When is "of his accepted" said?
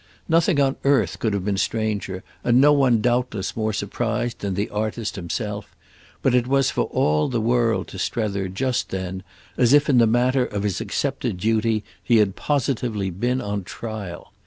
10.47-11.37